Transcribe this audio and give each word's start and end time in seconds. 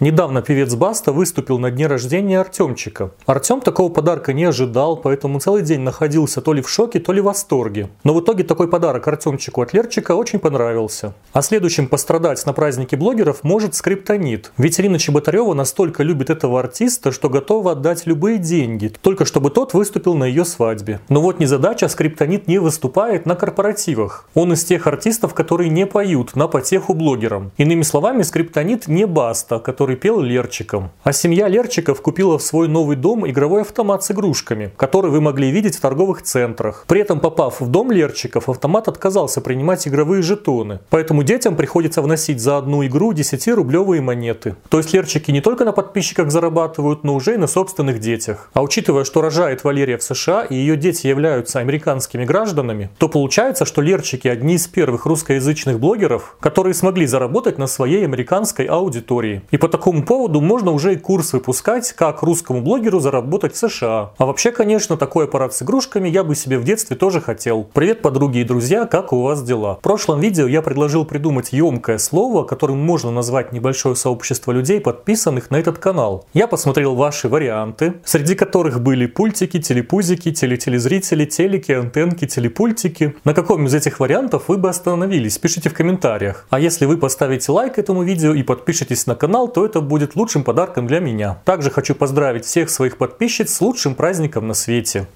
Недавно 0.00 0.42
певец 0.42 0.74
Баста 0.74 1.12
выступил 1.12 1.60
на 1.60 1.70
дне 1.70 1.86
рождения 1.86 2.40
Артемчика. 2.40 3.12
Артем 3.26 3.60
такого 3.60 3.92
подарка 3.92 4.32
не 4.32 4.42
ожидал, 4.42 4.96
поэтому 4.96 5.38
целый 5.38 5.62
день 5.62 5.82
находился 5.82 6.40
то 6.40 6.52
ли 6.52 6.62
в 6.62 6.68
шоке, 6.68 6.98
то 6.98 7.12
ли 7.12 7.20
в 7.20 7.26
восторге. 7.26 7.90
Но 8.02 8.12
в 8.12 8.20
итоге 8.20 8.42
такой 8.42 8.66
подарок 8.66 9.06
Артемчику 9.06 9.62
от 9.62 9.72
Лерчика 9.72 10.16
очень 10.16 10.40
понравился. 10.40 11.14
А 11.32 11.42
следующим 11.42 11.86
пострадать 11.86 12.44
на 12.44 12.52
празднике 12.52 12.96
блогеров 12.96 13.44
может 13.44 13.76
Скриптонит. 13.76 14.50
Ведь 14.58 14.80
Ирина 14.80 14.98
Чеботарева 14.98 15.54
настолько 15.54 16.02
любит 16.02 16.28
этого 16.28 16.58
артиста, 16.58 17.12
что 17.12 17.28
готова 17.28 17.70
отдать 17.70 18.04
любые 18.04 18.38
деньги, 18.38 18.92
только 19.00 19.24
чтобы 19.24 19.50
тот 19.50 19.74
выступил 19.74 20.16
на 20.16 20.24
ее 20.24 20.44
свадьбе. 20.44 20.98
Но 21.08 21.20
вот 21.20 21.38
незадача, 21.38 21.86
Скриптонит 21.86 22.48
не 22.48 22.58
выступает 22.58 23.26
на 23.26 23.36
корпоративах. 23.36 24.28
Он 24.34 24.54
из 24.54 24.64
тех 24.64 24.88
артистов, 24.88 25.34
которые 25.34 25.70
не 25.70 25.86
поют 25.86 26.34
на 26.34 26.48
потеху 26.48 26.94
блогерам. 26.94 27.52
Иными 27.58 27.82
словами, 27.82 28.22
Скриптонит 28.22 28.88
не 28.88 29.06
Баста, 29.06 29.60
который 29.60 29.83
который 29.84 29.96
пел 29.96 30.22
Лерчикам. 30.22 30.92
А 31.02 31.12
семья 31.12 31.46
Лерчиков 31.46 32.00
купила 32.00 32.38
в 32.38 32.42
свой 32.42 32.68
новый 32.68 32.96
дом 32.96 33.28
игровой 33.28 33.60
автомат 33.60 34.02
с 34.02 34.10
игрушками, 34.12 34.72
который 34.78 35.10
вы 35.10 35.20
могли 35.20 35.50
видеть 35.50 35.76
в 35.76 35.80
торговых 35.80 36.22
центрах. 36.22 36.84
При 36.88 37.02
этом, 37.02 37.20
попав 37.20 37.60
в 37.60 37.68
дом 37.68 37.92
Лерчиков, 37.92 38.48
автомат 38.48 38.88
отказался 38.88 39.42
принимать 39.42 39.86
игровые 39.86 40.22
жетоны. 40.22 40.80
Поэтому 40.88 41.22
детям 41.22 41.54
приходится 41.54 42.00
вносить 42.00 42.40
за 42.40 42.56
одну 42.56 42.86
игру 42.86 43.12
10-рублевые 43.12 44.00
монеты. 44.00 44.56
То 44.70 44.78
есть 44.78 44.94
Лерчики 44.94 45.30
не 45.30 45.42
только 45.42 45.66
на 45.66 45.72
подписчиках 45.72 46.30
зарабатывают, 46.30 47.04
но 47.04 47.14
уже 47.14 47.34
и 47.34 47.36
на 47.36 47.46
собственных 47.46 48.00
детях. 48.00 48.48
А 48.54 48.62
учитывая, 48.62 49.04
что 49.04 49.20
рожает 49.20 49.64
Валерия 49.64 49.98
в 49.98 50.02
США 50.02 50.44
и 50.44 50.54
ее 50.54 50.78
дети 50.78 51.08
являются 51.08 51.58
американскими 51.58 52.24
гражданами, 52.24 52.88
то 52.96 53.10
получается, 53.10 53.66
что 53.66 53.82
Лерчики 53.82 54.28
одни 54.28 54.54
из 54.54 54.66
первых 54.66 55.04
русскоязычных 55.04 55.78
блогеров, 55.78 56.36
которые 56.40 56.72
смогли 56.72 57.04
заработать 57.04 57.58
на 57.58 57.66
своей 57.66 58.02
американской 58.04 58.64
аудитории. 58.64 59.42
И 59.50 59.58
по 59.58 59.73
такому 59.74 60.04
поводу 60.04 60.40
можно 60.40 60.70
уже 60.70 60.92
и 60.92 60.96
курс 60.96 61.32
выпускать, 61.32 61.92
как 61.94 62.22
русскому 62.22 62.60
блогеру 62.60 63.00
заработать 63.00 63.54
в 63.54 63.56
США. 63.56 64.12
А 64.18 64.24
вообще, 64.24 64.52
конечно, 64.52 64.96
такой 64.96 65.24
аппарат 65.24 65.52
с 65.52 65.62
игрушками 65.62 66.08
я 66.08 66.22
бы 66.22 66.36
себе 66.36 66.58
в 66.58 66.64
детстве 66.64 66.94
тоже 66.94 67.20
хотел. 67.20 67.64
Привет, 67.72 68.00
подруги 68.00 68.38
и 68.38 68.44
друзья, 68.44 68.86
как 68.86 69.12
у 69.12 69.22
вас 69.22 69.42
дела? 69.42 69.74
В 69.74 69.80
прошлом 69.80 70.20
видео 70.20 70.46
я 70.46 70.62
предложил 70.62 71.04
придумать 71.04 71.52
емкое 71.52 71.98
слово, 71.98 72.44
которым 72.44 72.78
можно 72.78 73.10
назвать 73.10 73.50
небольшое 73.50 73.96
сообщество 73.96 74.52
людей, 74.52 74.80
подписанных 74.80 75.50
на 75.50 75.56
этот 75.56 75.78
канал. 75.78 76.24
Я 76.34 76.46
посмотрел 76.46 76.94
ваши 76.94 77.28
варианты, 77.28 77.94
среди 78.04 78.36
которых 78.36 78.80
были 78.80 79.06
пультики, 79.06 79.60
телепузики, 79.60 80.30
телетелезрители, 80.30 81.24
телеки, 81.24 81.72
антенки, 81.72 82.28
телепультики. 82.28 83.16
На 83.24 83.34
каком 83.34 83.66
из 83.66 83.74
этих 83.74 83.98
вариантов 83.98 84.44
вы 84.46 84.56
бы 84.56 84.68
остановились? 84.68 85.36
Пишите 85.38 85.68
в 85.68 85.74
комментариях. 85.74 86.46
А 86.50 86.60
если 86.60 86.86
вы 86.86 86.96
поставите 86.96 87.50
лайк 87.50 87.76
этому 87.80 88.04
видео 88.04 88.34
и 88.34 88.44
подпишитесь 88.44 89.08
на 89.08 89.16
канал, 89.16 89.48
то 89.48 89.63
это 89.64 89.80
будет 89.80 90.16
лучшим 90.16 90.44
подарком 90.44 90.86
для 90.86 91.00
меня. 91.00 91.38
Также 91.44 91.70
хочу 91.70 91.94
поздравить 91.94 92.44
всех 92.44 92.70
своих 92.70 92.96
подписчиц 92.98 93.52
с 93.52 93.60
лучшим 93.60 93.94
праздником 93.94 94.46
на 94.46 94.54
свете. 94.54 95.06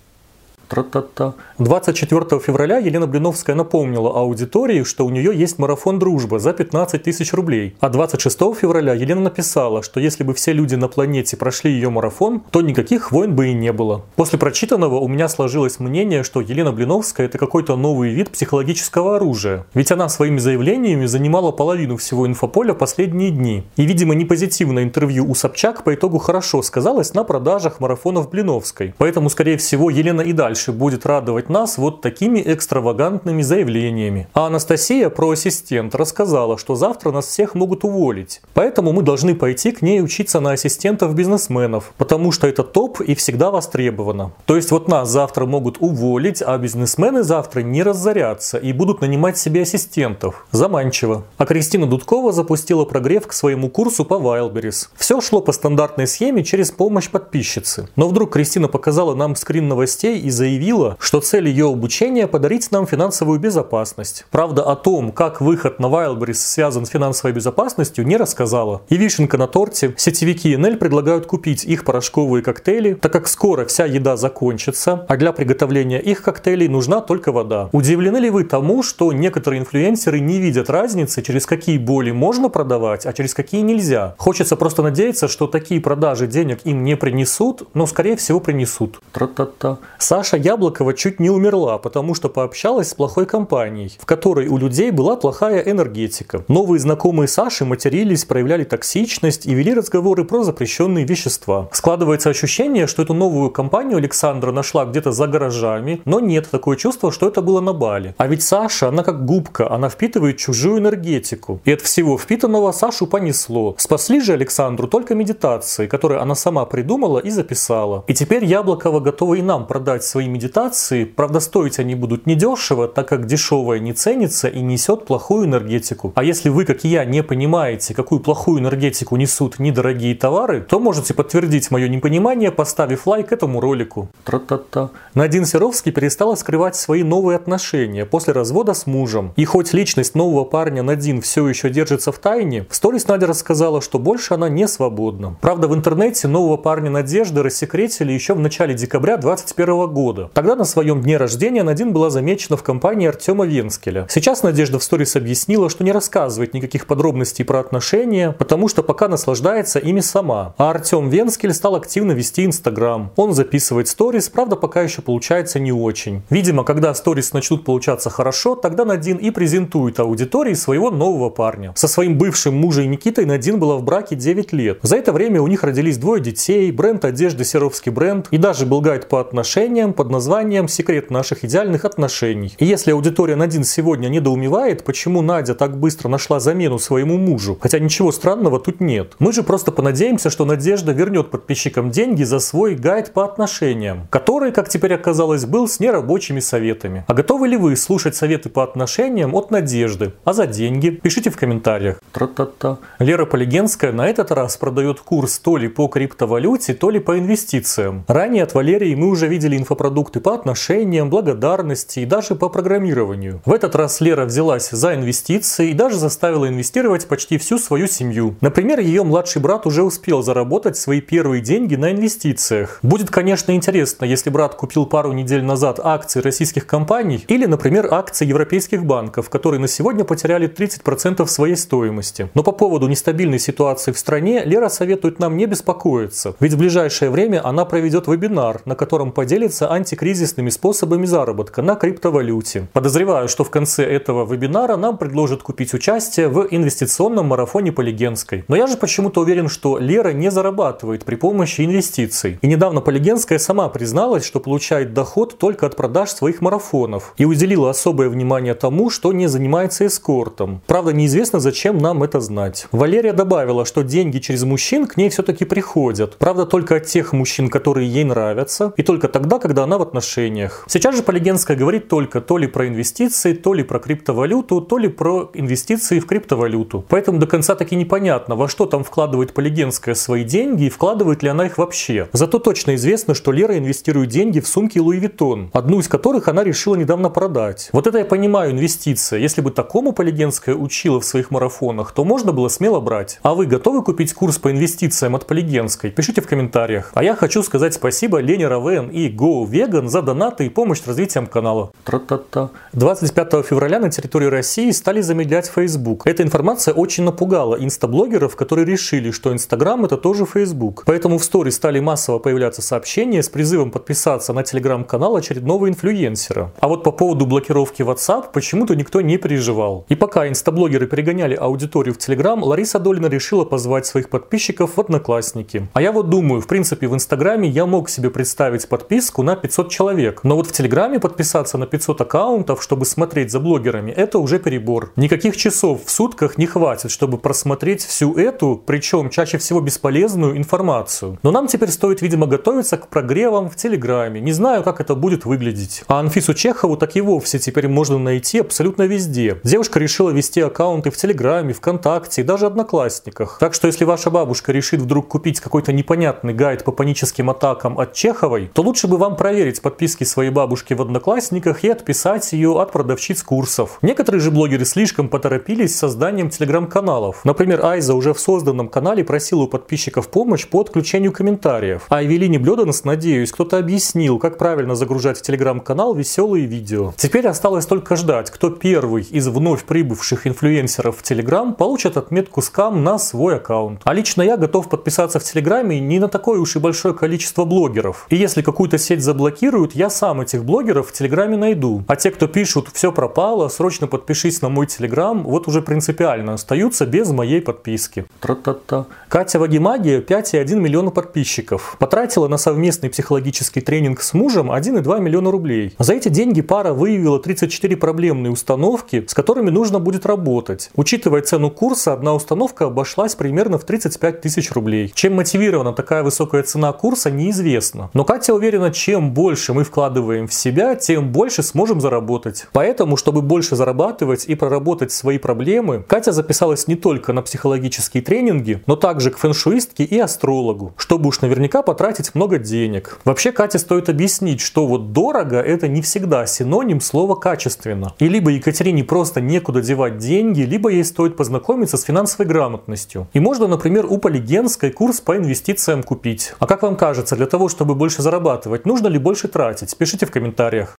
Тра-та-та. 0.69 1.33
24 1.59 2.41
февраля 2.41 2.77
Елена 2.77 3.07
Блиновская 3.07 3.57
напомнила 3.57 4.11
аудитории, 4.21 4.85
что 4.85 5.07
у 5.07 5.11
нее 5.11 5.33
есть 5.35 5.59
марафон 5.59 5.99
«Дружба» 5.99 6.39
за 6.39 6.53
15 6.53 7.03
тысяч 7.03 7.33
рублей. 7.33 7.75
А 7.81 7.89
26 7.89 8.39
февраля 8.55 8.93
Елена 8.93 9.23
написала, 9.23 9.83
что 9.83 9.99
если 9.99 10.25
бы 10.25 10.35
все 10.35 10.53
люди 10.53 10.75
на 10.75 10.89
планете 10.89 11.39
прошли 11.39 11.73
ее 11.73 11.89
марафон, 11.89 12.43
то 12.51 12.61
никаких 12.61 13.13
войн 13.13 13.35
бы 13.35 13.49
и 13.49 13.55
не 13.55 13.73
было. 13.73 14.05
После 14.17 14.39
прочитанного 14.39 14.97
у 14.97 15.09
меня 15.09 15.29
сложилось 15.29 15.81
мнение, 15.81 16.23
что 16.23 16.43
Елена 16.43 16.71
Блиновская 16.71 17.27
это 17.27 17.39
какой-то 17.39 17.77
новый 17.77 18.13
вид 18.13 18.31
психологического 18.31 19.17
оружия. 19.17 19.65
Ведь 19.73 19.91
она 19.91 20.11
своими 20.11 20.39
заявлениями 20.39 21.07
занимала 21.07 21.51
половину 21.51 21.97
всего 21.97 22.27
инфополя 22.27 22.75
последние 22.75 23.31
дни. 23.31 23.65
И, 23.77 23.87
видимо, 23.87 24.15
непозитивное 24.15 24.83
интервью 24.83 25.29
у 25.31 25.35
Собчак 25.35 25.83
по 25.83 25.95
итогу 25.95 26.19
хорошо 26.19 26.61
сказалось 26.61 27.15
на 27.15 27.25
продажах 27.25 27.81
марафонов 27.81 28.29
Блиновской. 28.29 28.95
Поэтому, 28.99 29.31
скорее 29.31 29.57
всего, 29.57 29.89
Елена 29.89 30.21
и 30.21 30.33
дальше 30.33 30.58
дальше 30.59 30.73
будет 30.73 31.07
радовать 31.07 31.49
нас 31.49 31.79
вот 31.79 32.01
такими 32.01 32.43
экстравагантными 32.45 33.43
заявлениями. 33.43 34.27
А 34.35 34.47
Анастасия 34.47 35.09
про 35.09 35.31
ассистент 35.31 35.95
рассказала, 35.95 36.59
что 36.59 36.75
завтра 36.75 37.13
нас 37.13 37.27
всех 37.27 37.55
могут 37.55 37.85
уволить. 37.85 38.41
Поэтому 38.55 38.93
мы 38.93 39.03
должны 39.03 39.37
пойти 39.37 39.71
к 39.71 39.83
ней 39.83 40.03
учиться 40.03 40.41
на 40.41 40.51
ассистентов-бизнесменов, 40.53 41.93
потому 41.97 42.33
что 42.33 42.49
это 42.49 42.65
топ 42.65 43.01
и 43.01 43.15
всегда 43.15 43.53
востребовано. 43.53 44.33
То 44.47 44.57
есть 44.57 44.73
вот 44.73 44.89
нас 44.89 45.09
завтра 45.09 45.47
могут 45.47 45.77
уволить, 45.79 46.43
а 46.45 46.59
бизнесмены 46.59 47.23
завтра 47.23 47.61
не 47.61 47.85
разорятся 47.85 48.59
и 48.59 48.73
будут 48.73 49.01
нанимать 49.01 49.39
себе 49.39 49.63
ассистентов. 49.63 50.45
Заманчиво. 50.51 51.23
А 51.37 51.47
Кристина 51.47 51.87
Дудкова 51.87 52.33
запустила 52.33 52.85
прогрев 52.85 53.29
к 53.29 53.33
своему 53.33 53.71
курсу 53.71 54.05
по 54.05 54.15
Wildberries. 54.15 54.89
Все 54.97 55.21
шло 55.21 55.41
по 55.41 55.53
стандартной 55.53 56.09
схеме 56.09 56.43
через 56.43 56.73
помощь 56.73 57.09
подписчицы. 57.11 57.89
Но 57.95 58.09
вдруг 58.09 58.33
Кристина 58.33 58.67
показала 58.67 59.15
нам 59.15 59.37
скрин 59.37 59.69
новостей 59.69 60.19
и 60.19 60.31
заявила, 60.31 60.48
заявила, 60.49 60.97
что 60.99 61.21
цель 61.21 61.49
ее 61.49 61.67
обучения– 61.67 62.27
подарить 62.29 62.71
нам 62.71 62.87
финансовую 62.87 63.39
безопасность. 63.39 64.25
Правда, 64.31 64.63
о 64.63 64.77
том, 64.77 65.13
как 65.13 65.43
выход 65.43 65.79
на 65.79 65.87
Wildberries 65.87 66.35
связан 66.35 66.87
с 66.87 66.89
финансовой 66.89 67.35
безопасностью, 67.35 68.07
не 68.07 68.17
рассказала. 68.17 68.81
И 68.89 68.97
вишенка 68.97 69.37
на 69.37 69.47
торте. 69.47 69.95
Сетевики 69.99 70.57
НЛ 70.57 70.77
предлагают 70.77 71.27
купить 71.27 71.65
их 71.65 71.85
порошковые 71.85 72.43
коктейли, 72.43 72.95
так 72.95 73.13
как 73.13 73.29
скоро 73.29 73.67
вся 73.67 73.85
еда 73.85 74.17
закончится, 74.17 75.05
а 75.09 75.17
для 75.17 75.33
приготовления 75.33 76.01
их 76.01 76.23
коктейлей 76.23 76.69
нужна 76.69 77.01
только 77.03 77.31
вода. 77.31 77.69
Удивлены 77.73 78.17
ли 78.17 78.31
вы 78.31 78.45
тому, 78.45 78.83
что 78.83 79.13
некоторые 79.13 79.61
инфлюенсеры 79.61 80.21
не 80.21 80.39
видят 80.39 80.71
разницы, 80.71 81.21
через 81.21 81.45
какие 81.45 81.77
боли 81.77 82.11
можно 82.11 82.49
продавать, 82.49 83.05
а 83.05 83.13
через 83.13 83.35
какие 83.35 83.61
нельзя? 83.61 84.15
Хочется 84.17 84.57
просто 84.57 84.83
надеяться, 84.83 85.29
что 85.29 85.47
такие 85.47 85.81
продажи 85.81 86.27
денег 86.27 86.61
им 86.65 86.85
не 86.85 86.97
принесут, 86.97 87.69
но 87.75 87.87
скорее 87.87 88.17
всего 88.17 88.41
принесут. 88.41 89.01
Тра-та-та. 89.13 89.77
Саша 89.99 90.38
Яблокова 90.39 90.95
чуть 90.95 91.21
не 91.21 91.31
умерла, 91.31 91.79
потому 91.79 92.15
что 92.15 92.29
пообщалась 92.29 92.89
с 92.89 92.95
плохой 92.95 93.27
компанией, 93.27 93.93
в 94.01 94.07
которой 94.07 94.49
у 94.49 94.57
людей 94.57 94.91
была 94.91 95.17
плохая 95.17 95.61
энергетика. 95.61 96.45
Новые 96.49 96.81
знакомые 96.81 97.29
Саши 97.29 97.65
матерились, 97.65 98.25
проявляли 98.25 98.65
токсичность 98.65 99.47
и 99.47 99.55
вели 99.55 99.75
разговоры 99.75 100.25
про 100.25 100.45
запрещенные 100.45 101.05
вещества. 101.05 101.69
Складывается 101.73 102.31
ощущение, 102.31 102.87
что 102.87 103.03
эту 103.03 103.15
новую 103.15 103.51
компанию 103.51 103.99
Александра 103.99 104.53
нашла 104.53 104.85
где-то 104.85 105.13
за 105.13 105.27
гаражами, 105.27 106.01
но 106.05 106.21
нет, 106.21 106.49
такое 106.51 106.77
чувство, 106.77 107.13
что 107.13 107.29
это 107.29 107.43
было 107.43 107.61
на 107.61 107.73
Бали. 107.73 108.15
А 108.19 108.27
ведь 108.27 108.43
Саша, 108.43 108.89
она 108.89 109.03
как 109.03 109.25
губка, 109.25 109.71
она 109.71 109.89
впитывает 109.89 110.39
чужую 110.39 110.79
энергетику. 110.79 111.61
И 111.65 111.73
от 111.73 111.81
всего 111.81 112.17
впитанного 112.17 112.73
Сашу 112.73 113.07
понесло. 113.07 113.75
Спасли 113.79 114.21
же 114.21 114.33
Александру 114.33 114.87
только 114.87 115.15
медитации, 115.15 115.87
которые 115.87 116.21
она 116.21 116.35
сама 116.35 116.65
придумала 116.65 117.19
и 117.19 117.31
записала. 117.31 118.05
И 118.07 118.15
теперь 118.15 118.45
Яблокова 118.45 119.01
готова 119.01 119.35
и 119.35 119.43
нам 119.43 119.67
продать 119.67 120.05
свои 120.05 120.28
медитации, 120.29 121.05
правда 121.05 121.41
стоить 121.41 121.79
они 121.79 121.95
будут 121.95 122.27
недешево, 122.27 122.89
так 122.89 123.09
как 123.09 123.27
дешевое 123.27 123.81
не 123.81 123.93
ценится 123.93 124.49
и 124.49 124.61
несет 124.61 125.07
плохую 125.07 125.47
энергетику. 125.47 126.13
А 126.15 126.25
если 126.25 126.49
вы, 126.49 126.65
как 126.65 126.85
и 126.85 126.89
я, 126.89 127.05
не 127.05 127.23
понимаете, 127.23 127.95
какую 127.95 128.21
плохую 128.21 128.61
энергетику 128.61 129.17
несут 129.17 129.59
недорогие 129.59 130.15
товары, 130.15 130.61
то 130.61 130.79
можете 130.79 131.15
подтвердить 131.15 131.71
мое 131.71 131.89
непонимание, 131.89 132.51
поставив 132.51 133.07
лайк 133.07 133.33
этому 133.33 133.61
ролику. 133.61 134.09
Тра-та-та. 134.25 134.91
Надин 135.15 135.45
Серовский 135.47 135.93
перестала 135.93 136.35
скрывать 136.35 136.77
свои 136.77 137.03
новые 137.03 137.37
отношения 137.37 138.05
после 138.05 138.33
развода 138.33 138.75
с 138.75 138.87
мужем. 138.87 139.33
И 139.37 139.45
хоть 139.45 139.73
личность 139.73 140.15
нового 140.15 140.45
парня 140.45 140.83
Надин 140.83 141.21
все 141.21 141.49
еще 141.49 141.71
держится 141.71 142.13
в 142.13 142.19
тайне, 142.19 142.67
в 142.69 142.75
сторис 142.75 143.09
Надя 143.09 143.27
рассказала, 143.27 143.81
что 143.81 143.99
больше 143.99 144.35
она 144.35 144.49
не 144.49 144.69
свободна. 144.69 145.37
Правда, 145.41 145.69
в 145.69 145.75
интернете 145.75 146.29
нового 146.29 146.57
парня 146.57 146.91
Надежды 146.91 147.43
рассекретили 147.43 148.13
еще 148.13 148.35
в 148.35 148.41
начале 148.41 148.75
декабря 148.75 149.17
2021 149.17 149.87
года 149.95 150.18
года. 150.19 150.31
Тогда 150.35 150.57
на 150.57 150.65
своем 150.65 151.01
дне 151.01 151.17
рождения 151.17 151.63
Надин 151.63 151.93
была 151.93 152.11
замечена 152.11 152.57
в 152.57 152.63
компании 152.63 153.09
Артема 153.09 153.47
Венскеля. 153.47 154.07
Сейчас 154.09 154.43
Надежда 154.43 154.79
в 154.79 154.83
сторис 154.83 155.17
объяснила, 155.17 155.71
что 155.71 155.85
не 155.85 155.93
рассказывает 155.93 156.55
никаких 156.55 156.87
подробностей 156.87 157.45
про 157.45 157.61
отношения, 157.61 158.33
потому 158.33 158.69
что 158.69 158.83
пока 158.83 159.09
наслаждается 159.09 159.79
ими 159.79 160.01
сама. 160.01 160.55
А 160.59 160.71
Артем 160.71 161.09
Венскель 161.09 161.55
стал 161.55 161.77
активно 161.77 162.13
вести 162.13 162.45
Инстаграм. 162.45 163.11
Он 163.17 163.33
записывает 163.33 163.89
сторис, 163.89 164.29
правда 164.29 164.57
пока 164.57 164.83
еще 164.83 165.03
получается 165.03 165.61
не 165.61 165.73
очень. 165.73 166.23
Видимо, 166.31 166.65
когда 166.65 166.95
сторис 166.95 167.33
начнут 167.33 167.65
получаться 167.65 168.11
хорошо, 168.11 168.55
тогда 168.55 168.85
Надин 168.85 169.17
и 169.17 169.31
презентует 169.31 170.01
аудитории 170.01 170.55
своего 170.55 170.91
нового 170.91 171.31
парня. 171.31 171.73
Со 171.77 171.89
своим 171.89 172.19
бывшим 172.19 172.55
мужем 172.55 172.91
Никитой 172.91 173.25
Надин 173.25 173.59
была 173.59 173.77
в 173.77 173.83
браке 173.83 174.17
9 174.17 174.53
лет. 174.53 174.79
За 174.83 174.97
это 174.97 175.13
время 175.13 175.43
у 175.43 175.47
них 175.47 175.63
родились 175.63 175.99
двое 175.99 176.23
детей, 176.23 176.71
бренд 176.73 177.05
одежды 177.05 177.45
Серовский 177.45 177.93
бренд 177.93 178.29
и 178.31 178.39
даже 178.39 178.67
был 178.67 178.81
гайд 178.81 179.09
по 179.09 179.21
отношениям, 179.21 179.93
под 179.99 180.11
названием 180.11 180.69
«Секрет 180.69 181.11
наших 181.11 181.45
идеальных 181.45 181.85
отношений». 181.85 182.55
И 182.59 182.65
если 182.65 182.93
аудитория 182.93 183.35
Надин 183.35 183.65
сегодня 183.65 184.07
недоумевает, 184.07 184.85
почему 184.85 185.23
Надя 185.23 185.57
так 185.57 185.77
быстро 185.77 186.09
нашла 186.09 186.39
замену 186.39 186.79
своему 186.79 187.19
мужу, 187.19 187.59
хотя 187.61 187.81
ничего 187.81 188.13
странного 188.13 188.61
тут 188.61 188.81
нет, 188.81 189.15
мы 189.19 189.33
же 189.33 189.43
просто 189.43 189.73
понадеемся, 189.73 190.31
что 190.31 190.45
Надежда 190.45 190.93
вернет 190.93 191.33
подписчикам 191.33 191.91
деньги 191.91 192.23
за 192.23 192.39
свой 192.39 192.77
гайд 192.77 193.13
по 193.13 193.25
отношениям, 193.25 194.07
который, 194.09 194.53
как 194.53 194.69
теперь 194.69 194.95
оказалось, 194.95 195.47
был 195.47 195.67
с 195.67 195.81
нерабочими 195.81 196.39
советами. 196.39 197.05
А 197.09 197.15
готовы 197.15 197.49
ли 197.49 197.57
вы 197.57 197.75
слушать 197.75 198.15
советы 198.15 198.51
по 198.51 198.63
отношениям 198.63 199.35
от 199.35 199.51
Надежды? 199.51 200.13
А 200.23 200.33
за 200.33 200.47
деньги? 200.47 200.91
Пишите 200.91 201.31
в 201.31 201.37
комментариях. 201.37 202.01
Тра-та-та. 202.13 202.79
Лера 203.01 203.27
Полигенская 203.27 203.91
на 203.91 204.07
этот 204.07 204.31
раз 204.31 204.57
продает 204.59 205.01
курс 205.01 205.41
то 205.41 205.57
ли 205.57 205.67
по 205.67 205.89
криптовалюте, 205.89 206.75
то 206.75 206.91
ли 206.91 207.01
по 207.01 207.19
инвестициям. 207.19 208.05
Ранее 208.07 208.45
от 208.45 208.55
Валерии 208.55 208.95
мы 208.95 209.09
уже 209.09 209.27
видели 209.27 209.57
инфопродукты 209.89 210.21
по 210.21 210.35
отношениям, 210.35 211.11
благодарности 211.11 212.01
и 212.01 212.05
даже 212.05 212.35
по 212.35 212.49
программированию. 212.49 213.41
В 213.45 213.53
этот 213.53 213.75
раз 213.75 214.01
Лера 214.01 214.25
взялась 214.25 214.71
за 214.71 214.95
инвестиции 214.95 215.71
и 215.71 215.75
даже 215.75 215.97
заставила 215.97 216.49
инвестировать 216.49 217.07
почти 217.09 217.39
всю 217.39 217.59
свою 217.59 217.87
семью. 217.87 218.37
Например, 218.41 218.81
ее 218.81 219.03
младший 219.03 219.41
брат 219.41 219.67
уже 219.67 219.83
успел 219.83 220.23
заработать 220.23 220.77
свои 220.77 221.01
первые 221.01 221.41
деньги 221.43 221.77
на 221.77 221.93
инвестициях. 221.93 222.79
Будет, 222.83 223.11
конечно, 223.11 223.53
интересно, 223.53 224.05
если 224.05 224.31
брат 224.31 224.55
купил 224.55 224.87
пару 224.87 225.13
недель 225.13 225.43
назад 225.43 225.81
акции 225.83 226.21
российских 226.21 226.67
компаний 226.67 227.25
или, 227.29 227.47
например, 227.47 227.89
акции 227.93 228.27
европейских 228.27 228.85
банков, 228.85 229.31
которые 229.31 229.61
на 229.61 229.69
сегодня 229.69 230.05
потеряли 230.05 230.49
30% 230.49 231.27
своей 231.27 231.57
стоимости. 231.57 232.29
Но 232.35 232.43
по 232.43 232.53
поводу 232.53 232.89
нестабильной 232.89 233.39
ситуации 233.39 233.93
в 233.93 233.99
стране 233.99 234.45
Лера 234.45 234.69
советует 234.69 235.19
нам 235.19 235.37
не 235.37 235.47
беспокоиться, 235.47 236.35
ведь 236.41 236.53
в 236.53 236.59
ближайшее 236.59 237.11
время 237.11 237.41
она 237.47 237.65
проведет 237.65 238.07
вебинар, 238.07 238.61
на 238.65 238.75
котором 238.75 239.13
поделится 239.13 239.78
антикризисными 239.79 240.51
способами 240.51 241.07
заработка 241.07 241.63
на 241.63 241.75
криптовалюте. 241.75 242.69
Подозреваю, 242.73 243.29
что 243.29 243.45
в 243.45 243.51
конце 243.51 243.85
этого 243.85 244.31
вебинара 244.31 244.77
нам 244.77 244.99
предложат 244.99 245.43
купить 245.43 245.75
участие 245.75 246.29
в 246.29 246.47
инвестиционном 246.51 247.27
марафоне 247.27 247.73
Полигенской. 247.73 248.45
Но 248.49 248.57
я 248.57 248.67
же 248.67 248.77
почему-то 248.77 249.23
уверен, 249.23 249.49
что 249.49 249.79
Лера 249.79 250.13
не 250.13 250.31
зарабатывает 250.31 251.05
при 251.05 251.15
помощи 251.17 251.63
инвестиций. 251.63 252.39
И 252.43 252.47
недавно 252.47 252.81
Полигенская 252.81 253.39
сама 253.39 253.69
призналась, 253.69 254.25
что 254.25 254.41
получает 254.41 254.93
доход 254.93 255.39
только 255.39 255.67
от 255.67 255.77
продаж 255.77 256.11
своих 256.11 256.41
марафонов 256.41 257.15
и 257.17 257.25
уделила 257.25 257.71
особое 257.71 258.09
внимание 258.09 258.55
тому, 258.55 258.91
что 258.91 259.13
не 259.13 259.27
занимается 259.27 259.87
эскортом. 259.87 260.61
Правда, 260.67 260.93
неизвестно, 260.93 261.41
зачем 261.41 261.79
нам 261.79 262.03
это 262.03 262.21
знать. 262.21 262.67
Валерия 262.73 263.13
добавила, 263.13 263.65
что 263.65 263.83
деньги 263.83 264.19
через 264.19 264.43
мужчин 264.43 264.87
к 264.87 264.97
ней 264.97 265.09
все-таки 265.09 265.45
приходят. 265.45 266.17
Правда, 266.17 266.45
только 266.47 266.77
от 266.77 266.87
тех 266.87 267.13
мужчин, 267.13 267.49
которые 267.49 267.89
ей 267.89 268.05
нравятся, 268.05 268.73
и 268.77 268.83
только 268.83 269.09
тогда, 269.09 269.39
когда 269.39 269.65
она 269.69 269.79
в 269.79 269.83
отношениях. 269.83 270.65
Сейчас 270.67 270.97
же 270.97 271.03
Полигенская 271.03 271.57
говорит 271.57 271.89
только 271.89 272.21
то 272.21 272.39
ли 272.39 272.47
про 272.47 272.67
инвестиции, 272.69 273.35
то 273.35 273.55
ли 273.55 273.63
про 273.63 273.79
криптовалюту, 273.79 274.63
то 274.63 274.79
ли 274.79 274.89
про 274.89 275.31
инвестиции 275.35 276.01
в 276.01 276.07
криптовалюту. 276.07 276.85
Поэтому 276.89 277.19
до 277.19 277.27
конца 277.27 277.55
таки 277.55 277.77
непонятно, 277.77 278.35
во 278.35 278.49
что 278.49 278.67
там 278.67 278.83
вкладывает 278.83 279.35
Полигенская 279.35 279.95
свои 279.95 280.25
деньги 280.25 280.65
и 280.65 280.71
вкладывает 280.71 281.23
ли 281.23 281.29
она 281.29 281.47
их 281.47 281.59
вообще. 281.59 282.09
Зато 282.13 282.39
точно 282.39 282.75
известно, 282.77 283.15
что 283.15 283.31
Лера 283.31 283.59
инвестирует 283.59 284.09
деньги 284.09 284.41
в 284.41 284.49
сумки 284.49 284.79
Louis 284.79 284.99
Vuitton, 284.99 285.51
одну 285.53 285.81
из 285.81 285.89
которых 285.89 286.29
она 286.29 286.43
решила 286.45 286.75
недавно 286.75 287.11
продать. 287.11 287.69
Вот 287.73 287.87
это 287.87 287.99
я 287.99 288.05
понимаю 288.05 288.53
инвестиция. 288.53 289.19
Если 289.21 289.43
бы 289.43 289.51
такому 289.51 289.93
Полигенская 289.93 290.55
учила 290.55 291.01
в 291.01 291.05
своих 291.05 291.31
марафонах, 291.31 291.93
то 291.93 292.05
можно 292.05 292.33
было 292.33 292.49
смело 292.49 292.81
брать. 292.81 293.19
А 293.23 293.35
вы 293.35 293.47
готовы 293.47 293.85
купить 293.85 294.15
курс 294.15 294.39
по 294.39 294.51
инвестициям 294.51 295.15
от 295.15 295.27
Полигенской? 295.27 295.91
Пишите 295.91 296.23
в 296.23 296.27
комментариях. 296.27 296.91
А 296.95 297.05
я 297.05 297.15
хочу 297.15 297.43
сказать 297.43 297.75
спасибо 297.75 298.19
Лене 298.19 298.49
Равен 298.49 298.89
и 298.89 299.09
Go 299.09 299.45
Vegan 299.59 299.89
за 299.89 300.03
донаты 300.03 300.47
и 300.47 300.49
помощь 300.49 300.83
развитием 300.87 301.27
канала. 301.27 301.71
Тра-та-та. 301.85 302.51
25 302.73 303.45
февраля 303.45 303.81
на 303.81 303.91
территории 303.91 304.27
России 304.27 304.71
стали 304.71 305.01
замедлять 305.01 305.49
Facebook. 305.49 306.07
Эта 306.07 306.23
информация 306.23 306.75
очень 306.75 307.05
напугала 307.05 307.57
инстаблогеров, 307.57 308.37
которые 308.37 308.65
решили, 308.67 309.11
что 309.11 309.33
Инстаграм 309.33 309.85
это 309.85 309.97
тоже 309.97 310.27
Facebook. 310.27 310.85
Поэтому 310.87 311.19
в 311.19 311.25
сторе 311.25 311.51
стали 311.51 311.81
массово 311.81 312.19
появляться 312.19 312.63
сообщения 312.63 313.23
с 313.23 313.29
призывом 313.29 313.71
подписаться 313.71 314.33
на 314.33 314.43
телеграм-канал 314.43 315.17
очередного 315.17 315.69
инфлюенсера. 315.69 316.53
А 316.61 316.69
вот 316.69 316.85
по 316.85 316.93
поводу 316.93 317.27
блокировки 317.27 317.83
WhatsApp 317.83 318.27
почему-то 318.33 318.77
никто 318.77 319.01
не 319.01 319.19
переживал. 319.19 319.85
И 319.89 319.97
пока 319.97 320.29
инстаблогеры 320.29 320.87
перегоняли 320.87 321.35
аудиторию 321.35 321.95
в 321.95 321.99
Телеграм, 321.99 322.43
Лариса 322.43 322.79
Долина 322.79 323.07
решила 323.07 323.45
позвать 323.45 323.87
своих 323.87 324.09
подписчиков 324.09 324.77
в 324.77 324.81
Одноклассники. 324.81 325.69
А 325.73 325.83
я 325.83 325.93
вот 325.93 326.11
думаю, 326.11 326.41
в 326.41 326.47
принципе, 326.47 326.87
в 326.87 326.95
Инстаграме 326.95 327.49
я 327.49 327.67
мог 327.67 327.89
себе 327.89 328.11
представить 328.11 328.69
подписку 328.69 329.23
на 329.23 329.35
500 329.49 329.71
человек. 329.71 330.21
Но 330.25 330.37
вот 330.37 330.47
в 330.47 330.53
Телеграме 330.53 331.01
подписаться 331.01 331.57
на 331.57 331.67
500 331.67 332.03
аккаунтов, 332.03 332.63
чтобы 332.63 332.85
смотреть 332.85 333.31
за 333.33 333.41
блогерами, 333.41 333.91
это 333.91 334.19
уже 334.19 334.39
перебор. 334.39 334.93
Никаких 334.97 335.37
часов 335.39 335.87
в 335.87 335.91
сутках 335.91 336.37
не 336.37 336.47
хватит, 336.47 336.91
чтобы 336.91 337.17
просмотреть 337.17 337.83
всю 337.83 338.15
эту, 338.15 338.63
причем 338.67 339.09
чаще 339.09 339.39
всего 339.39 339.61
бесполезную 339.61 340.37
информацию. 340.37 341.19
Но 341.23 341.31
нам 341.31 341.47
теперь 341.47 341.71
стоит, 341.71 342.03
видимо, 342.03 342.27
готовиться 342.27 342.77
к 342.77 342.89
прогревам 342.89 343.49
в 343.49 343.57
Телеграме. 343.57 344.21
Не 344.21 344.33
знаю, 344.33 344.63
как 344.63 344.83
это 344.83 344.95
будет 344.95 345.25
выглядеть. 345.25 345.83
А 345.89 346.01
Анфису 346.01 346.35
Чехову 346.35 346.77
так 346.77 346.95
и 346.97 347.01
вовсе 347.01 347.39
теперь 347.39 347.69
можно 347.69 347.99
найти 347.99 348.41
абсолютно 348.41 348.83
везде. 348.83 349.41
Девушка 349.45 349.81
решила 349.81 350.11
вести 350.11 350.43
аккаунты 350.43 350.91
в 350.91 350.97
Телеграме, 350.97 351.55
ВКонтакте 351.55 352.21
и 352.21 352.25
даже 352.25 352.45
Одноклассниках. 352.45 353.39
Так 353.41 353.55
что 353.55 353.67
если 353.67 353.85
ваша 353.85 354.11
бабушка 354.11 354.53
решит 354.53 354.83
вдруг 354.83 355.09
купить 355.09 355.41
какой-то 355.41 355.73
непонятный 355.73 356.35
гайд 356.35 356.65
по 356.65 356.73
паническим 356.73 357.31
атакам 357.31 357.79
от 357.79 357.95
Чеховой, 357.95 358.51
то 358.53 358.63
лучше 358.63 358.89
бы 358.89 358.99
вам 358.99 359.17
проверить 359.17 359.38
подписки 359.61 360.05
своей 360.05 360.31
бабушки 360.31 360.75
в 360.75 360.83
Одноклассниках 360.83 361.65
и 361.65 361.69
отписать 361.69 362.33
ее 362.33 362.61
от 362.61 362.73
продавщиц 362.73 363.23
курсов. 363.23 363.79
Некоторые 363.83 364.21
же 364.21 364.31
блогеры 364.31 364.65
слишком 364.65 365.09
поторопились 365.09 365.75
с 365.75 365.79
созданием 365.79 366.31
телеграм-каналов. 366.31 367.25
Например, 367.25 367.65
Айза 367.65 367.95
уже 367.95 368.13
в 368.13 368.21
созданном 368.21 368.69
канале 368.69 369.05
просила 369.05 369.43
у 369.43 369.49
подписчиков 369.49 370.09
помощь 370.09 370.47
по 370.47 370.61
отключению 370.61 371.13
комментариев. 371.13 371.87
А 371.89 372.03
Эвелине 372.03 372.39
Блёданс, 372.39 372.85
надеюсь, 372.85 373.33
кто-то 373.33 373.59
объяснил, 373.59 374.19
как 374.19 374.39
правильно 374.39 374.75
загружать 374.75 375.19
в 375.19 375.23
телеграм-канал 375.23 375.95
веселые 375.95 376.47
видео. 376.47 376.93
Теперь 376.97 377.27
осталось 377.27 377.67
только 377.67 377.97
ждать, 377.97 378.31
кто 378.31 378.51
первый 378.51 379.03
из 379.03 379.29
вновь 379.29 379.65
прибывших 379.65 380.27
инфлюенсеров 380.27 380.99
в 380.99 381.03
Телеграм 381.03 381.55
получит 381.55 381.97
отметку 381.97 382.43
скам 382.43 382.83
на 382.83 382.99
свой 382.99 383.37
аккаунт. 383.37 383.83
А 383.85 383.95
лично 383.95 384.23
я 384.23 384.37
готов 384.37 384.69
подписаться 384.69 385.21
в 385.21 385.25
Телеграме 385.25 385.81
не 385.81 385.99
на 385.99 386.09
такое 386.09 386.41
уж 386.41 386.57
и 386.57 386.59
большое 386.59 386.95
количество 386.95 387.45
блогеров. 387.45 388.07
И 388.11 388.17
если 388.17 388.43
какую-то 388.43 388.79
сеть 388.79 389.03
заблокируют, 389.29 389.75
я 389.75 389.91
сам 389.91 390.21
этих 390.21 390.45
блогеров 390.45 390.89
в 390.89 390.93
Телеграме 390.93 391.37
найду. 391.37 391.85
А 391.87 391.97
те, 391.97 392.11
кто 392.11 392.27
пишут 392.27 392.69
«все 392.73 392.93
пропало», 392.93 393.49
срочно 393.49 393.87
подпишись 393.87 394.43
на 394.43 394.49
мой 394.49 394.67
Телеграм, 394.67 395.23
вот 395.23 395.49
уже 395.49 395.61
принципиально 395.61 396.35
остаются 396.35 396.87
без 396.87 397.11
моей 397.11 397.41
подписки. 397.43 398.07
Тра-та-та. 398.21 398.87
Катя 399.09 399.39
Вагимагия 399.39 400.01
5,1 400.01 400.55
миллиона 400.57 400.91
подписчиков. 400.91 401.77
Потратила 401.79 402.29
на 402.29 402.39
совместный 402.39 402.89
психологический 402.89 403.61
тренинг 403.61 404.01
с 404.01 404.15
мужем 404.15 404.51
1,2 404.51 405.01
миллиона 405.01 405.31
рублей. 405.31 405.75
За 405.79 405.93
эти 405.93 406.09
деньги 406.09 406.41
пара 406.41 406.73
выявила 406.73 407.21
34 407.21 407.77
проблемные 407.77 408.33
установки, 408.33 409.05
с 409.07 409.15
которыми 409.15 409.51
нужно 409.51 409.79
будет 409.79 410.07
работать. 410.07 410.71
Учитывая 410.75 411.21
цену 411.21 411.51
курса, 411.51 411.93
одна 411.93 412.15
установка 412.15 412.67
обошлась 412.67 413.15
примерно 413.15 413.59
в 413.59 413.65
35 413.65 414.21
тысяч 414.23 414.53
рублей. 414.53 414.91
Чем 414.95 415.15
мотивирована 415.15 415.73
такая 415.73 416.03
высокая 416.03 416.43
цена 416.43 416.73
курса, 416.73 417.11
неизвестно. 417.11 417.91
Но 417.93 418.05
Катя 418.05 418.35
уверена, 418.35 418.73
чем 418.73 419.13
больше 419.19 419.53
мы 419.53 419.65
вкладываем 419.65 420.29
в 420.29 420.33
себя, 420.33 420.77
тем 420.77 421.11
больше 421.11 421.43
сможем 421.43 421.81
заработать. 421.81 422.47
Поэтому, 422.53 422.97
чтобы 422.97 423.21
больше 423.21 423.57
зарабатывать 423.57 424.25
и 424.27 424.37
проработать 424.37 424.93
свои 424.93 425.19
проблемы, 425.19 425.83
Катя 425.89 426.13
записалась 426.13 426.69
не 426.69 426.77
только 426.77 427.13
на 427.13 427.23
психологические 427.23 428.01
тренинги, 428.01 428.63
но 428.69 428.77
также 428.77 429.11
к 429.11 429.19
фэншуистке 429.19 429.83
и 429.83 429.99
астрологу, 429.99 430.73
чтобы 430.77 431.09
уж 431.09 431.21
наверняка 431.21 431.63
потратить 431.63 432.15
много 432.15 432.39
денег. 432.39 433.01
Вообще, 433.05 433.33
Кате 433.33 433.59
стоит 433.59 433.89
объяснить, 433.89 434.41
что 434.41 434.69
вот 434.69 434.93
дорого 434.93 435.41
это 435.41 435.67
не 435.67 435.83
всегда 435.83 436.25
синоним 436.25 436.81
слова 436.81 437.17
качественно. 437.17 437.95
И 437.99 438.09
либо 438.09 438.31
Екатерине 438.31 438.85
просто 438.85 439.21
некуда 439.21 439.63
девать 439.63 439.99
деньги, 439.99 440.43
либо 440.43 440.69
ей 440.69 440.85
стоит 440.85 441.17
познакомиться 441.17 441.77
с 441.77 441.83
финансовой 441.83 442.29
грамотностью. 442.29 443.09
И 443.15 443.19
можно, 443.19 443.49
например, 443.49 443.87
у 443.87 443.99
Полигенской 443.99 444.71
курс 444.71 445.01
по 445.01 445.17
инвестициям 445.17 445.83
купить. 445.83 446.35
А 446.39 446.47
как 446.47 446.63
вам 446.63 446.77
кажется, 446.77 447.17
для 447.17 447.27
того, 447.27 447.49
чтобы 447.49 447.75
больше 447.75 448.01
зарабатывать, 448.01 448.65
нужно 448.65 448.87
ли 448.87 448.98
больше 448.99 449.29
тратить? 449.29 449.77
Пишите 449.77 450.07
в 450.07 450.11
комментариях. 450.11 450.78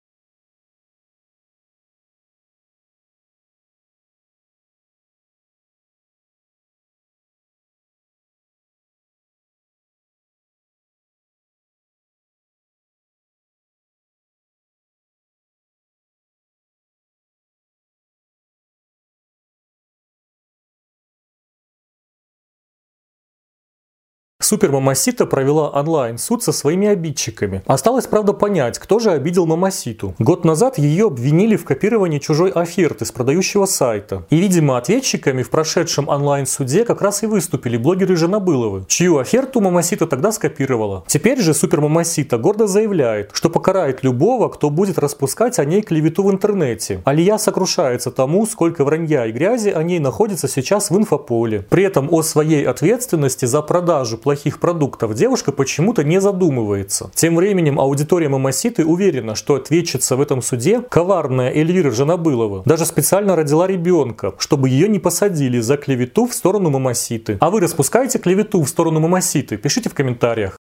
Супер 24.49 24.71
Мамасита 24.71 25.27
провела 25.27 25.69
онлайн-суд 25.69 26.41
со 26.41 26.51
своими 26.51 26.87
обидчиками. 26.87 27.61
Осталось, 27.67 28.07
правда, 28.07 28.33
понять, 28.33 28.79
кто 28.79 28.97
же 28.97 29.11
обидел 29.11 29.45
Мамаситу. 29.45 30.15
Год 30.17 30.43
назад 30.43 30.79
ее 30.79 31.05
обвинили 31.05 31.55
в 31.55 31.65
копировании 31.65 32.17
чужой 32.17 32.49
оферты 32.49 33.05
с 33.05 33.11
продающего 33.11 33.67
сайта. 33.67 34.23
И, 34.31 34.37
видимо, 34.37 34.79
ответчиками 34.79 35.43
в 35.43 35.51
прошедшем 35.51 36.09
онлайн-суде 36.09 36.83
как 36.83 37.03
раз 37.03 37.21
и 37.21 37.27
выступили 37.27 37.77
блогеры 37.77 38.15
Женобыловы, 38.15 38.85
чью 38.87 39.19
оферту 39.19 39.61
Мамасита 39.61 40.07
тогда 40.07 40.31
скопировала. 40.31 41.03
Теперь 41.05 41.39
же 41.39 41.53
Супер 41.53 41.81
Мамасита 41.81 42.39
гордо 42.39 42.65
заявляет, 42.65 43.29
что 43.33 43.51
покарает 43.51 44.03
любого, 44.03 44.49
кто 44.49 44.71
будет 44.71 44.97
распускать 44.97 45.59
о 45.59 45.65
ней 45.65 45.83
клевету 45.83 46.23
в 46.23 46.31
интернете. 46.31 47.03
Алия 47.05 47.37
сокрушается 47.37 48.09
тому, 48.09 48.47
сколько 48.47 48.83
вранья 48.83 49.27
и 49.27 49.31
грязи 49.31 49.69
о 49.69 49.83
ней 49.83 49.99
находится 49.99 50.47
сейчас 50.47 50.89
в 50.89 50.97
инфополе. 50.97 51.67
При 51.69 51.83
этом 51.83 52.11
о 52.11 52.23
своей 52.23 52.63
ответственности 52.63 53.45
за 53.45 53.61
продажу 53.61 54.17
плохих 54.17 54.38
продуктов 54.59 55.13
девушка 55.13 55.51
почему-то 55.51 56.03
не 56.03 56.21
задумывается. 56.21 57.11
Тем 57.13 57.35
временем 57.35 57.79
аудитория 57.79 58.29
Мамаситы 58.29 58.85
уверена, 58.85 59.35
что 59.35 59.55
ответчица 59.55 60.15
в 60.15 60.21
этом 60.21 60.41
суде 60.41 60.81
коварная 60.81 61.51
Эльвира 61.51 61.91
Жанабылова. 61.91 62.63
Даже 62.65 62.85
специально 62.85 63.35
родила 63.35 63.67
ребенка, 63.67 64.33
чтобы 64.37 64.69
ее 64.69 64.87
не 64.87 64.99
посадили 64.99 65.59
за 65.59 65.77
клевету 65.77 66.25
в 66.25 66.33
сторону 66.33 66.69
Мамаситы. 66.69 67.37
А 67.41 67.49
вы 67.49 67.59
распускаете 67.59 68.19
клевету 68.19 68.61
в 68.61 68.69
сторону 68.69 68.99
Мамаситы? 68.99 69.57
Пишите 69.57 69.89
в 69.89 69.93
комментариях. 69.93 70.57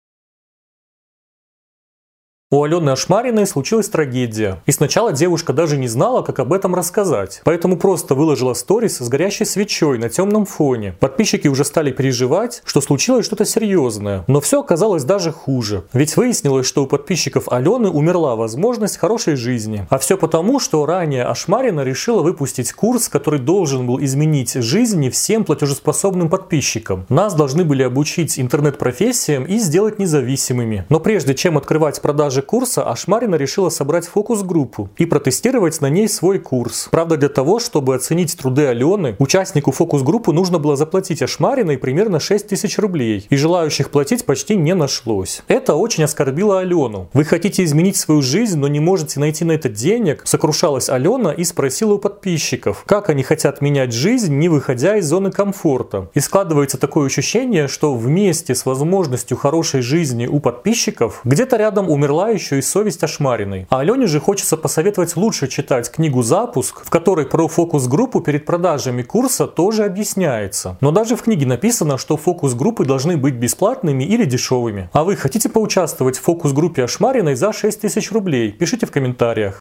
У 2.50 2.62
Алены 2.62 2.88
Ашмариной 2.88 3.46
случилась 3.46 3.90
трагедия. 3.90 4.62
И 4.64 4.72
сначала 4.72 5.12
девушка 5.12 5.52
даже 5.52 5.76
не 5.76 5.86
знала, 5.86 6.22
как 6.22 6.38
об 6.38 6.54
этом 6.54 6.74
рассказать. 6.74 7.42
Поэтому 7.44 7.76
просто 7.76 8.14
выложила 8.14 8.54
сторис 8.54 8.96
с 9.00 9.08
горящей 9.10 9.44
свечой 9.44 9.98
на 9.98 10.08
темном 10.08 10.46
фоне. 10.46 10.94
Подписчики 10.98 11.46
уже 11.46 11.66
стали 11.66 11.92
переживать, 11.92 12.62
что 12.64 12.80
случилось 12.80 13.26
что-то 13.26 13.44
серьезное. 13.44 14.24
Но 14.28 14.40
все 14.40 14.60
оказалось 14.60 15.04
даже 15.04 15.30
хуже. 15.30 15.84
Ведь 15.92 16.16
выяснилось, 16.16 16.66
что 16.66 16.84
у 16.84 16.86
подписчиков 16.86 17.52
Алены 17.52 17.90
умерла 17.90 18.34
возможность 18.34 18.96
хорошей 18.96 19.36
жизни. 19.36 19.86
А 19.90 19.98
все 19.98 20.16
потому, 20.16 20.58
что 20.58 20.86
ранее 20.86 21.24
Ашмарина 21.24 21.82
решила 21.82 22.22
выпустить 22.22 22.72
курс, 22.72 23.10
который 23.10 23.40
должен 23.40 23.86
был 23.86 24.02
изменить 24.02 24.54
жизни 24.54 25.10
всем 25.10 25.44
платежеспособным 25.44 26.30
подписчикам. 26.30 27.04
Нас 27.10 27.34
должны 27.34 27.66
были 27.66 27.82
обучить 27.82 28.40
интернет-профессиям 28.40 29.44
и 29.44 29.58
сделать 29.58 29.98
независимыми. 29.98 30.86
Но 30.88 30.98
прежде 30.98 31.34
чем 31.34 31.58
открывать 31.58 32.00
продажи 32.00 32.37
продаже 32.38 32.42
курса 32.42 32.82
Ашмарина 32.84 33.36
решила 33.36 33.70
собрать 33.70 34.06
фокус-группу 34.06 34.88
и 34.96 35.06
протестировать 35.06 35.80
на 35.80 35.90
ней 35.90 36.08
свой 36.08 36.38
курс. 36.38 36.88
Правда, 36.90 37.16
для 37.16 37.28
того, 37.28 37.58
чтобы 37.60 37.94
оценить 37.94 38.36
труды 38.36 38.66
Алены, 38.66 39.16
участнику 39.18 39.72
фокус-группы 39.72 40.32
нужно 40.32 40.58
было 40.58 40.76
заплатить 40.76 41.22
Ашмариной 41.22 41.78
примерно 41.78 42.20
6 42.20 42.48
тысяч 42.48 42.78
рублей, 42.78 43.26
и 43.30 43.36
желающих 43.36 43.90
платить 43.90 44.24
почти 44.24 44.56
не 44.56 44.74
нашлось. 44.74 45.42
Это 45.48 45.74
очень 45.74 46.04
оскорбило 46.04 46.60
Алену. 46.60 47.08
Вы 47.12 47.24
хотите 47.24 47.64
изменить 47.64 47.96
свою 47.96 48.22
жизнь, 48.22 48.58
но 48.58 48.68
не 48.68 48.80
можете 48.80 49.20
найти 49.20 49.44
на 49.44 49.52
это 49.52 49.68
денег? 49.68 50.22
Сокрушалась 50.24 50.88
Алена 50.88 51.32
и 51.32 51.44
спросила 51.44 51.94
у 51.94 51.98
подписчиков, 51.98 52.84
как 52.86 53.10
они 53.10 53.22
хотят 53.22 53.60
менять 53.60 53.92
жизнь, 53.92 54.34
не 54.34 54.48
выходя 54.48 54.96
из 54.96 55.06
зоны 55.06 55.30
комфорта. 55.30 56.08
И 56.14 56.20
складывается 56.20 56.78
такое 56.78 57.06
ощущение, 57.06 57.68
что 57.68 57.94
вместе 57.94 58.54
с 58.54 58.66
возможностью 58.66 59.36
хорошей 59.36 59.80
жизни 59.80 60.26
у 60.26 60.40
подписчиков 60.40 61.20
где-то 61.24 61.56
рядом 61.56 61.88
умерла 61.90 62.27
еще 62.30 62.58
и 62.58 62.62
совесть 62.62 63.02
Ашмариной. 63.02 63.66
А 63.70 63.80
Алене 63.80 64.06
же 64.06 64.20
хочется 64.20 64.56
посоветовать 64.56 65.16
лучше 65.16 65.48
читать 65.48 65.90
книгу 65.90 66.22
«Запуск», 66.22 66.84
в 66.84 66.90
которой 66.90 67.26
про 67.26 67.48
фокус-группу 67.48 68.20
перед 68.20 68.44
продажами 68.44 69.02
курса 69.02 69.46
тоже 69.46 69.84
объясняется. 69.84 70.76
Но 70.80 70.90
даже 70.90 71.16
в 71.16 71.22
книге 71.22 71.46
написано, 71.46 71.98
что 71.98 72.16
фокус-группы 72.16 72.84
должны 72.84 73.16
быть 73.16 73.34
бесплатными 73.34 74.04
или 74.04 74.24
дешевыми. 74.24 74.90
А 74.92 75.04
вы 75.04 75.16
хотите 75.16 75.48
поучаствовать 75.48 76.18
в 76.18 76.22
фокус-группе 76.22 76.84
Ашмариной 76.84 77.34
за 77.34 77.52
6 77.52 77.80
тысяч 77.80 78.12
рублей? 78.12 78.52
Пишите 78.52 78.86
в 78.86 78.90
комментариях. 78.90 79.60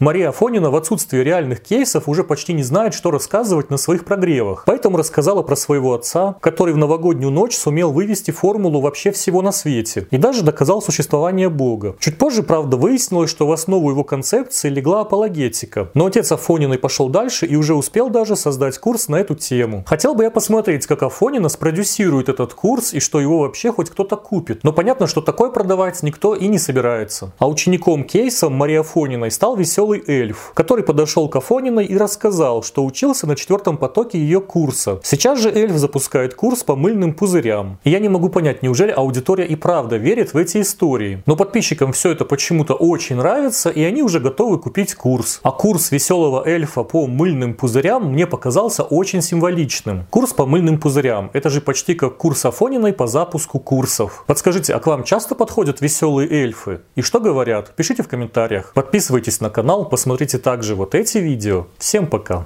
Мария 0.00 0.30
Афонина 0.30 0.70
в 0.70 0.76
отсутствии 0.76 1.18
реальных 1.18 1.60
кейсов 1.60 2.08
уже 2.08 2.24
почти 2.24 2.54
не 2.54 2.62
знает, 2.62 2.94
что 2.94 3.10
рассказывать 3.10 3.68
на 3.68 3.76
своих 3.76 4.06
прогревах. 4.06 4.62
Поэтому 4.64 4.96
рассказала 4.96 5.42
про 5.42 5.56
своего 5.56 5.92
отца, 5.92 6.36
который 6.40 6.72
в 6.72 6.78
новогоднюю 6.78 7.30
ночь 7.30 7.54
сумел 7.54 7.92
вывести 7.92 8.30
формулу 8.30 8.80
вообще 8.80 9.10
всего 9.10 9.42
на 9.42 9.52
свете. 9.52 10.06
И 10.10 10.16
даже 10.16 10.42
доказал 10.42 10.80
существование 10.80 11.50
Бога. 11.50 11.96
Чуть 11.98 12.16
позже, 12.16 12.42
правда, 12.42 12.78
выяснилось, 12.78 13.28
что 13.28 13.46
в 13.46 13.52
основу 13.52 13.90
его 13.90 14.02
концепции 14.02 14.70
легла 14.70 15.02
апологетика. 15.02 15.90
Но 15.92 16.06
отец 16.06 16.32
Афониной 16.32 16.78
пошел 16.78 17.10
дальше 17.10 17.44
и 17.44 17.54
уже 17.54 17.74
успел 17.74 18.08
даже 18.08 18.36
создать 18.36 18.78
курс 18.78 19.08
на 19.08 19.16
эту 19.16 19.34
тему. 19.34 19.84
Хотел 19.86 20.14
бы 20.14 20.24
я 20.24 20.30
посмотреть, 20.30 20.86
как 20.86 21.02
Афонина 21.02 21.50
спродюсирует 21.50 22.30
этот 22.30 22.54
курс 22.54 22.94
и 22.94 23.00
что 23.00 23.20
его 23.20 23.40
вообще 23.40 23.70
хоть 23.70 23.90
кто-то 23.90 24.16
купит. 24.16 24.64
Но 24.64 24.72
понятно, 24.72 25.06
что 25.06 25.20
такое 25.20 25.50
продавать 25.50 26.02
никто 26.02 26.34
и 26.34 26.48
не 26.48 26.58
собирается. 26.58 27.32
А 27.38 27.46
учеником 27.46 28.04
кейсом 28.04 28.54
Марии 28.54 28.76
Афониной 28.76 29.30
стал 29.30 29.56
веселый 29.56 29.89
веселый 29.90 30.02
эльф, 30.06 30.52
который 30.54 30.84
подошел 30.84 31.28
к 31.28 31.36
Афониной 31.36 31.84
и 31.84 31.96
рассказал, 31.96 32.62
что 32.62 32.84
учился 32.84 33.26
на 33.26 33.36
четвертом 33.36 33.76
потоке 33.76 34.18
ее 34.18 34.40
курса. 34.40 35.00
Сейчас 35.02 35.40
же 35.40 35.50
эльф 35.50 35.72
запускает 35.76 36.34
курс 36.34 36.62
по 36.62 36.76
мыльным 36.76 37.14
пузырям. 37.14 37.78
И 37.84 37.90
я 37.90 37.98
не 37.98 38.08
могу 38.08 38.28
понять, 38.28 38.62
неужели 38.62 38.90
аудитория 38.90 39.46
и 39.46 39.56
правда 39.56 39.96
верит 39.96 40.34
в 40.34 40.36
эти 40.36 40.60
истории. 40.60 41.22
Но 41.26 41.36
подписчикам 41.36 41.92
все 41.92 42.12
это 42.12 42.24
почему-то 42.24 42.74
очень 42.74 43.16
нравится, 43.16 43.70
и 43.70 43.82
они 43.82 44.02
уже 44.02 44.20
готовы 44.20 44.58
купить 44.58 44.94
курс. 44.94 45.40
А 45.42 45.50
курс 45.50 45.90
веселого 45.90 46.46
эльфа 46.46 46.82
по 46.82 47.06
мыльным 47.06 47.54
пузырям 47.54 48.12
мне 48.12 48.26
показался 48.26 48.82
очень 48.82 49.22
символичным. 49.22 50.06
Курс 50.10 50.32
по 50.32 50.46
мыльным 50.46 50.78
пузырям. 50.78 51.30
Это 51.32 51.50
же 51.50 51.60
почти 51.60 51.94
как 51.94 52.16
курс 52.16 52.44
Афониной 52.44 52.92
по 52.92 53.06
запуску 53.06 53.58
курсов. 53.58 54.24
Подскажите, 54.26 54.74
а 54.74 54.78
к 54.78 54.86
вам 54.86 55.04
часто 55.04 55.34
подходят 55.34 55.80
веселые 55.80 56.28
эльфы? 56.30 56.80
И 56.96 57.02
что 57.02 57.20
говорят? 57.20 57.74
Пишите 57.76 58.02
в 58.02 58.08
комментариях. 58.08 58.72
Подписывайтесь 58.74 59.40
на 59.40 59.50
канал, 59.80 59.90
посмотрите 59.90 60.38
также 60.38 60.74
вот 60.74 60.94
эти 60.94 61.18
видео. 61.18 61.66
Всем 61.78 62.06
пока! 62.06 62.38